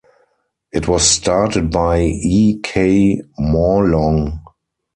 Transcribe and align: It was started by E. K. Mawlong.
It 0.71 0.87
was 0.87 1.07
started 1.07 1.69
by 1.69 1.99
E. 1.99 2.59
K. 2.63 3.21
Mawlong. 3.39 4.39